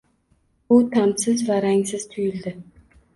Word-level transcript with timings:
U 0.75 0.77
ta’msiz 0.95 1.43
va 1.49 1.57
rangsiz 1.65 2.07
tuyuldi. 2.15 2.55